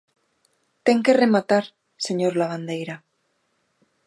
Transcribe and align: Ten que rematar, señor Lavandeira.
Ten 0.85 0.97
que 1.05 1.17
rematar, 1.23 1.65
señor 2.05 2.33
Lavandeira. 2.39 2.95